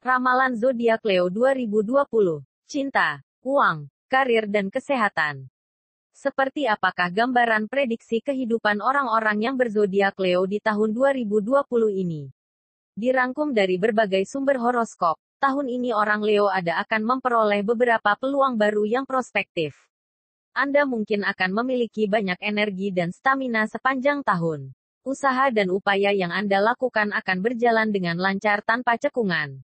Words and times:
Ramalan 0.00 0.56
zodiak 0.56 1.04
Leo 1.04 1.28
2020. 1.28 2.40
Cinta, 2.64 3.20
uang, 3.44 3.84
karir 4.08 4.48
dan 4.48 4.72
kesehatan. 4.72 5.52
Seperti 6.16 6.64
apakah 6.64 7.12
gambaran 7.12 7.68
prediksi 7.68 8.24
kehidupan 8.24 8.80
orang-orang 8.80 9.44
yang 9.44 9.60
berzodiak 9.60 10.16
Leo 10.16 10.48
di 10.48 10.56
tahun 10.56 10.96
2020 10.96 12.00
ini? 12.00 12.32
Dirangkum 12.96 13.52
dari 13.52 13.76
berbagai 13.76 14.24
sumber 14.24 14.56
horoskop, 14.56 15.20
tahun 15.36 15.68
ini 15.68 15.92
orang 15.92 16.24
Leo 16.24 16.48
ada 16.48 16.80
akan 16.80 17.04
memperoleh 17.04 17.60
beberapa 17.60 18.16
peluang 18.16 18.56
baru 18.56 18.88
yang 18.88 19.04
prospektif. 19.04 19.76
Anda 20.56 20.88
mungkin 20.88 21.28
akan 21.28 21.60
memiliki 21.60 22.08
banyak 22.08 22.40
energi 22.40 22.88
dan 22.88 23.12
stamina 23.12 23.68
sepanjang 23.68 24.24
tahun. 24.24 24.72
Usaha 25.04 25.52
dan 25.52 25.68
upaya 25.68 26.08
yang 26.16 26.32
Anda 26.32 26.56
lakukan 26.72 27.12
akan 27.12 27.44
berjalan 27.44 27.92
dengan 27.92 28.16
lancar 28.16 28.64
tanpa 28.64 28.96
cekungan. 28.96 29.60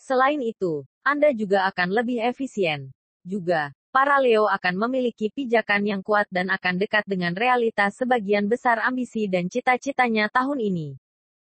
Selain 0.00 0.40
itu, 0.40 0.88
Anda 1.04 1.28
juga 1.36 1.68
akan 1.68 1.92
lebih 1.92 2.24
efisien. 2.24 2.88
Juga, 3.20 3.76
para 3.92 4.16
Leo 4.16 4.48
akan 4.48 4.88
memiliki 4.88 5.28
pijakan 5.28 5.84
yang 5.84 6.00
kuat 6.00 6.24
dan 6.32 6.48
akan 6.48 6.80
dekat 6.80 7.04
dengan 7.04 7.36
realitas 7.36 8.00
sebagian 8.00 8.48
besar 8.48 8.80
ambisi 8.80 9.28
dan 9.28 9.52
cita-citanya 9.52 10.32
tahun 10.32 10.56
ini. 10.56 10.96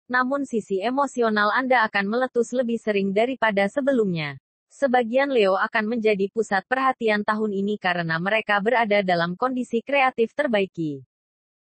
Namun 0.07 0.47
sisi 0.47 0.79
emosional 0.79 1.51
Anda 1.51 1.83
akan 1.91 2.07
meletus 2.07 2.55
lebih 2.55 2.79
sering 2.79 3.11
daripada 3.11 3.67
sebelumnya. 3.67 4.39
Sebagian 4.71 5.27
Leo 5.27 5.59
akan 5.59 5.99
menjadi 5.99 6.31
pusat 6.31 6.63
perhatian 6.71 7.27
tahun 7.27 7.51
ini 7.51 7.75
karena 7.75 8.15
mereka 8.15 8.63
berada 8.63 9.03
dalam 9.03 9.35
kondisi 9.35 9.83
kreatif 9.83 10.31
terbaiki. 10.31 11.03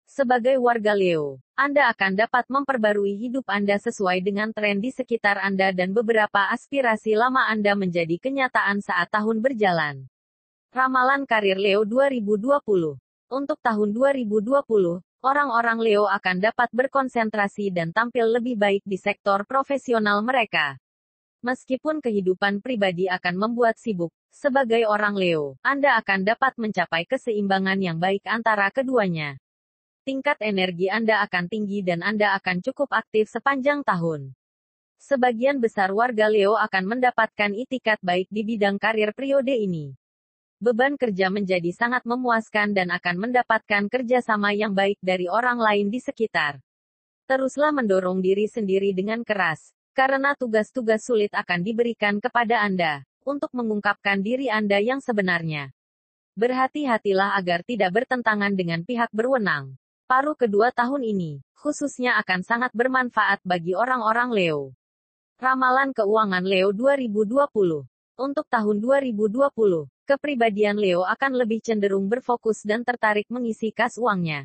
Sebagai 0.05 0.61
warga 0.61 0.93
Leo, 0.93 1.41
Anda 1.57 1.89
akan 1.89 2.13
dapat 2.13 2.45
memperbarui 2.53 3.17
hidup 3.25 3.49
Anda 3.49 3.81
sesuai 3.81 4.21
dengan 4.21 4.53
tren 4.53 4.77
di 4.77 4.93
sekitar 4.93 5.41
Anda 5.41 5.73
dan 5.73 5.97
beberapa 5.97 6.53
aspirasi 6.53 7.17
lama 7.17 7.49
Anda 7.49 7.73
menjadi 7.73 8.21
kenyataan 8.21 8.85
saat 8.85 9.09
tahun 9.09 9.41
berjalan. 9.41 10.05
Ramalan 10.77 11.25
karir 11.25 11.57
Leo 11.57 11.89
2020 11.89 13.01
Untuk 13.33 13.59
tahun 13.65 13.89
2020, 13.97 15.01
orang-orang 15.25 15.79
Leo 15.81 16.05
akan 16.05 16.37
dapat 16.37 16.69
berkonsentrasi 16.77 17.73
dan 17.73 17.89
tampil 17.97 18.29
lebih 18.29 18.61
baik 18.61 18.85
di 18.85 19.01
sektor 19.01 19.49
profesional 19.49 20.21
mereka. 20.21 20.77
Meskipun 21.41 22.05
kehidupan 22.05 22.61
pribadi 22.61 23.09
akan 23.09 23.41
membuat 23.41 23.81
sibuk, 23.81 24.13
sebagai 24.29 24.85
orang 24.85 25.17
Leo, 25.17 25.57
Anda 25.65 25.97
akan 25.97 26.29
dapat 26.29 26.61
mencapai 26.61 27.09
keseimbangan 27.09 27.81
yang 27.81 27.97
baik 27.97 28.29
antara 28.29 28.69
keduanya 28.69 29.41
tingkat 30.05 30.37
energi 30.45 30.93
Anda 30.93 31.25
akan 31.25 31.49
tinggi 31.49 31.81
dan 31.81 32.05
Anda 32.05 32.37
akan 32.37 32.61
cukup 32.61 32.93
aktif 32.93 33.33
sepanjang 33.33 33.81
tahun. 33.83 34.37
Sebagian 35.01 35.59
besar 35.59 35.91
warga 35.91 36.29
Leo 36.29 36.55
akan 36.61 36.85
mendapatkan 36.97 37.57
itikat 37.57 37.99
baik 38.05 38.29
di 38.29 38.45
bidang 38.45 38.77
karir 38.77 39.17
periode 39.17 39.57
ini. 39.57 39.97
Beban 40.61 40.97
kerja 40.97 41.29
menjadi 41.29 41.73
sangat 41.77 42.09
memuaskan 42.09 42.73
dan 42.73 42.89
akan 42.89 43.29
mendapatkan 43.29 43.85
kerjasama 43.91 44.57
yang 44.57 44.73
baik 44.73 44.97
dari 45.01 45.29
orang 45.29 45.61
lain 45.61 45.93
di 45.93 46.01
sekitar. 46.01 46.57
Teruslah 47.25 47.73
mendorong 47.73 48.21
diri 48.25 48.49
sendiri 48.49 48.97
dengan 48.97 49.25
keras, 49.25 49.73
karena 49.93 50.33
tugas-tugas 50.37 51.05
sulit 51.05 51.33
akan 51.37 51.61
diberikan 51.61 52.17
kepada 52.17 52.65
Anda, 52.65 53.05
untuk 53.25 53.53
mengungkapkan 53.53 54.21
diri 54.21 54.49
Anda 54.49 54.81
yang 54.81 55.05
sebenarnya. 55.05 55.73
Berhati-hatilah 56.37 57.37
agar 57.37 57.61
tidak 57.63 57.95
bertentangan 57.95 58.57
dengan 58.57 58.83
pihak 58.83 59.13
berwenang. 59.13 59.77
Paruh 60.05 60.37
kedua 60.37 60.69
tahun 60.69 61.01
ini, 61.01 61.41
khususnya 61.57 62.21
akan 62.21 62.45
sangat 62.45 62.77
bermanfaat 62.77 63.41
bagi 63.41 63.73
orang-orang 63.73 64.37
Leo. 64.37 64.77
Ramalan 65.41 65.97
Keuangan 65.97 66.45
Leo 66.45 66.77
2020 66.77 67.89
Untuk 68.21 68.45
tahun 68.53 68.85
2020, 68.85 69.89
kepribadian 70.05 70.77
Leo 70.77 71.09
akan 71.09 71.41
lebih 71.41 71.65
cenderung 71.65 72.13
berfokus 72.13 72.69
dan 72.69 72.85
tertarik 72.85 73.25
mengisi 73.33 73.73
kas 73.73 73.97
uangnya. 73.97 74.45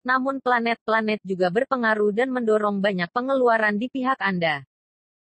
Namun 0.00 0.40
planet-planet 0.40 1.20
juga 1.28 1.52
berpengaruh 1.52 2.16
dan 2.16 2.32
mendorong 2.32 2.80
banyak 2.80 3.12
pengeluaran 3.12 3.76
di 3.76 3.92
pihak 3.92 4.16
Anda. 4.16 4.64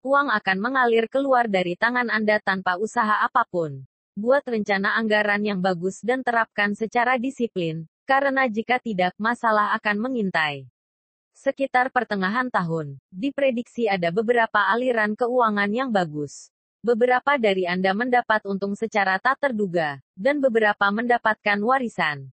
Uang 0.02 0.34
akan 0.34 0.58
mengalir 0.58 1.06
keluar 1.06 1.46
dari 1.46 1.78
tangan 1.78 2.10
Anda 2.10 2.42
tanpa 2.42 2.74
usaha 2.74 3.22
apa 3.22 3.46
pun. 3.46 3.86
Buat 4.18 4.50
rencana 4.50 4.98
anggaran 4.98 5.46
yang 5.46 5.62
bagus 5.62 6.02
dan 6.02 6.26
terapkan 6.26 6.74
secara 6.74 7.22
disiplin, 7.22 7.86
karena 8.10 8.50
jika 8.50 8.82
tidak, 8.82 9.14
masalah 9.22 9.70
akan 9.78 10.02
mengintai. 10.02 10.66
Sekitar 11.30 11.94
pertengahan 11.94 12.50
tahun, 12.50 12.98
diprediksi 13.06 13.86
ada 13.86 14.10
beberapa 14.10 14.66
aliran 14.66 15.14
keuangan 15.14 15.70
yang 15.70 15.94
bagus. 15.94 16.50
Beberapa 16.82 17.38
dari 17.38 17.70
Anda 17.70 17.94
mendapat 17.94 18.50
untung 18.50 18.74
secara 18.74 19.22
tak 19.22 19.38
terduga, 19.38 20.02
dan 20.18 20.42
beberapa 20.42 20.90
mendapatkan 20.90 21.62
warisan. 21.62 22.34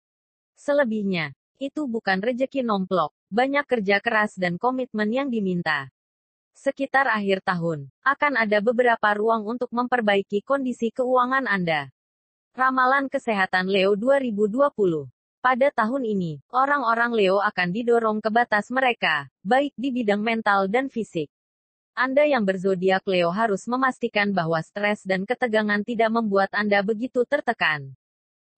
Selebihnya, 0.59 1.38
itu 1.62 1.86
bukan 1.86 2.19
rejeki 2.19 2.66
nomplok, 2.66 3.14
banyak 3.30 3.62
kerja 3.70 4.03
keras 4.03 4.34
dan 4.34 4.59
komitmen 4.59 5.06
yang 5.14 5.30
diminta. 5.30 5.86
Sekitar 6.50 7.06
akhir 7.06 7.47
tahun, 7.47 7.94
akan 8.03 8.32
ada 8.42 8.59
beberapa 8.59 9.14
ruang 9.14 9.47
untuk 9.47 9.70
memperbaiki 9.70 10.42
kondisi 10.42 10.91
keuangan 10.91 11.47
Anda. 11.47 11.94
Ramalan 12.59 13.06
Kesehatan 13.06 13.70
Leo 13.70 13.94
2020 13.94 15.19
pada 15.40 15.72
tahun 15.72 16.04
ini, 16.04 16.44
orang-orang 16.52 17.16
Leo 17.16 17.40
akan 17.40 17.72
didorong 17.72 18.20
ke 18.20 18.28
batas 18.28 18.68
mereka, 18.68 19.32
baik 19.40 19.72
di 19.72 19.88
bidang 19.88 20.20
mental 20.20 20.68
dan 20.68 20.92
fisik. 20.92 21.32
Anda 21.96 22.28
yang 22.28 22.44
berzodiak 22.44 23.02
Leo 23.08 23.32
harus 23.32 23.64
memastikan 23.64 24.36
bahwa 24.36 24.60
stres 24.60 25.00
dan 25.02 25.24
ketegangan 25.24 25.80
tidak 25.80 26.12
membuat 26.12 26.52
Anda 26.52 26.84
begitu 26.84 27.24
tertekan. 27.24 27.96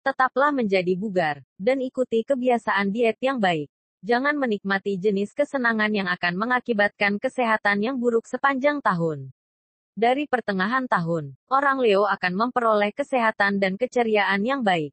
Tetaplah 0.02 0.50
menjadi 0.50 0.98
bugar, 0.98 1.46
dan 1.54 1.78
ikuti 1.78 2.26
kebiasaan 2.26 2.90
diet 2.90 3.22
yang 3.22 3.38
baik. 3.38 3.70
Jangan 4.02 4.34
menikmati 4.34 4.98
jenis 4.98 5.30
kesenangan 5.30 5.94
yang 5.94 6.10
akan 6.10 6.34
mengakibatkan 6.34 7.22
kesehatan 7.22 7.78
yang 7.86 7.96
buruk 8.02 8.26
sepanjang 8.26 8.82
tahun. 8.82 9.30
Dari 9.94 10.26
pertengahan 10.26 10.90
tahun, 10.90 11.38
orang 11.46 11.78
Leo 11.78 12.10
akan 12.10 12.34
memperoleh 12.34 12.90
kesehatan 12.90 13.62
dan 13.62 13.78
keceriaan 13.78 14.42
yang 14.42 14.66
baik. 14.66 14.90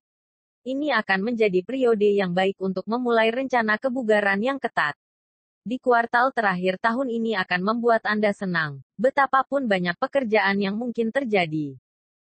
Ini 0.70 0.94
akan 1.02 1.34
menjadi 1.34 1.66
periode 1.66 2.06
yang 2.14 2.30
baik 2.30 2.62
untuk 2.62 2.86
memulai 2.86 3.34
rencana 3.34 3.82
kebugaran 3.82 4.38
yang 4.38 4.62
ketat. 4.62 4.94
Di 5.66 5.82
kuartal 5.82 6.30
terakhir 6.30 6.78
tahun 6.78 7.10
ini 7.10 7.34
akan 7.42 7.74
membuat 7.74 8.06
Anda 8.06 8.30
senang, 8.38 8.86
betapapun 8.94 9.66
banyak 9.66 9.98
pekerjaan 9.98 10.62
yang 10.62 10.78
mungkin 10.78 11.10
terjadi. 11.10 11.74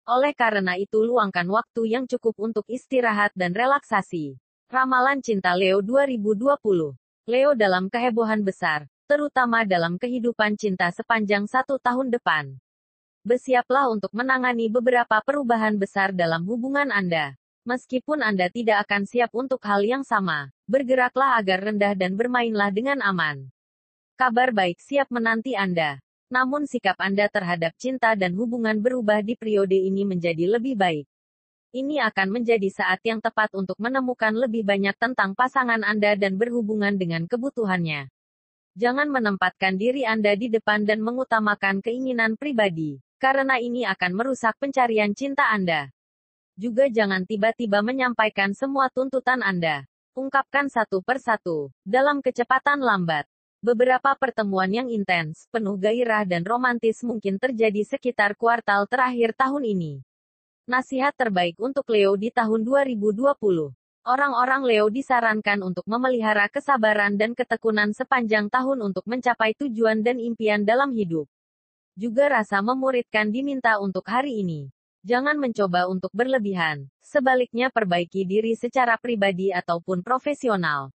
Oleh 0.09 0.33
karena 0.33 0.81
itu 0.81 1.05
luangkan 1.05 1.45
waktu 1.45 1.93
yang 1.93 2.09
cukup 2.09 2.33
untuk 2.41 2.65
istirahat 2.65 3.29
dan 3.37 3.53
relaksasi. 3.53 4.41
Ramalan 4.65 5.21
Cinta 5.21 5.53
Leo 5.53 5.85
2020 5.85 6.97
Leo 7.29 7.53
dalam 7.53 7.85
kehebohan 7.85 8.41
besar, 8.41 8.89
terutama 9.05 9.61
dalam 9.61 10.01
kehidupan 10.01 10.57
cinta 10.57 10.89
sepanjang 10.89 11.45
satu 11.45 11.77
tahun 11.77 12.09
depan. 12.09 12.57
Bersiaplah 13.21 13.93
untuk 13.93 14.09
menangani 14.17 14.73
beberapa 14.73 15.21
perubahan 15.21 15.77
besar 15.77 16.17
dalam 16.17 16.41
hubungan 16.49 16.89
Anda. 16.89 17.37
Meskipun 17.63 18.19
Anda 18.19 18.51
tidak 18.51 18.83
akan 18.83 19.07
siap 19.07 19.31
untuk 19.31 19.63
hal 19.63 19.87
yang 19.87 20.03
sama, 20.03 20.51
bergeraklah 20.67 21.39
agar 21.39 21.71
rendah 21.71 21.95
dan 21.95 22.19
bermainlah 22.19 22.75
dengan 22.75 22.99
aman. 22.99 23.47
Kabar 24.19 24.51
baik 24.51 24.83
siap 24.83 25.07
menanti 25.07 25.55
Anda. 25.55 26.03
Namun 26.27 26.67
sikap 26.67 26.99
Anda 26.99 27.31
terhadap 27.31 27.71
cinta 27.79 28.19
dan 28.19 28.35
hubungan 28.35 28.83
berubah 28.83 29.23
di 29.23 29.39
periode 29.39 29.79
ini 29.79 30.03
menjadi 30.03 30.59
lebih 30.59 30.75
baik. 30.75 31.07
Ini 31.71 32.03
akan 32.03 32.35
menjadi 32.35 32.67
saat 32.67 32.99
yang 33.07 33.23
tepat 33.23 33.55
untuk 33.55 33.79
menemukan 33.79 34.35
lebih 34.35 34.67
banyak 34.67 34.99
tentang 34.99 35.31
pasangan 35.31 35.87
Anda 35.87 36.19
dan 36.19 36.35
berhubungan 36.35 36.99
dengan 36.99 37.31
kebutuhannya. 37.31 38.11
Jangan 38.75 39.07
menempatkan 39.07 39.79
diri 39.79 40.03
Anda 40.03 40.35
di 40.35 40.51
depan 40.51 40.83
dan 40.83 40.99
mengutamakan 40.99 41.79
keinginan 41.79 42.35
pribadi, 42.35 42.99
karena 43.23 43.55
ini 43.55 43.87
akan 43.87 44.11
merusak 44.19 44.59
pencarian 44.59 45.15
cinta 45.15 45.47
Anda. 45.47 45.87
Juga 46.53 46.85
jangan 46.85 47.25
tiba-tiba 47.25 47.81
menyampaikan 47.81 48.53
semua 48.53 48.85
tuntutan 48.93 49.41
Anda. 49.41 49.89
Ungkapkan 50.13 50.69
satu 50.69 51.01
per 51.01 51.17
satu, 51.17 51.73
dalam 51.81 52.21
kecepatan 52.21 52.77
lambat. 52.77 53.25
Beberapa 53.65 54.13
pertemuan 54.13 54.69
yang 54.69 54.85
intens, 54.85 55.49
penuh 55.49 55.73
gairah 55.81 56.21
dan 56.29 56.45
romantis 56.45 57.01
mungkin 57.01 57.41
terjadi 57.41 57.97
sekitar 57.97 58.37
kuartal 58.37 58.85
terakhir 58.85 59.33
tahun 59.33 59.65
ini. 59.65 60.05
Nasihat 60.69 61.17
terbaik 61.17 61.57
untuk 61.57 61.89
Leo 61.89 62.13
di 62.13 62.29
tahun 62.29 62.61
2020. 62.61 63.73
Orang-orang 64.05 64.61
Leo 64.61 64.93
disarankan 64.93 65.65
untuk 65.65 65.89
memelihara 65.89 66.51
kesabaran 66.53 67.17
dan 67.17 67.33
ketekunan 67.33 67.97
sepanjang 67.97 68.53
tahun 68.53 68.93
untuk 68.93 69.09
mencapai 69.09 69.57
tujuan 69.57 70.05
dan 70.05 70.21
impian 70.21 70.61
dalam 70.61 70.93
hidup. 70.93 71.25
Juga 71.97 72.29
rasa 72.29 72.61
memuridkan 72.61 73.33
diminta 73.33 73.81
untuk 73.81 74.05
hari 74.05 74.45
ini. 74.45 74.69
Jangan 75.03 75.35
mencoba 75.35 75.91
untuk 75.91 76.11
berlebihan. 76.15 76.87
Sebaliknya 77.03 77.67
perbaiki 77.67 78.23
diri 78.23 78.55
secara 78.55 78.95
pribadi 78.95 79.51
ataupun 79.51 79.99
profesional. 79.99 80.95